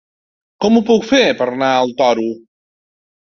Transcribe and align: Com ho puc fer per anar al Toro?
Com 0.63 0.77
ho 0.77 0.81
puc 0.87 1.03
fer 1.09 1.19
per 1.41 1.47
anar 1.49 1.69
al 1.81 1.93
Toro? 2.01 2.25